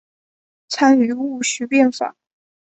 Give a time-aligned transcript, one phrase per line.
[0.67, 2.15] 参与戊戌变法。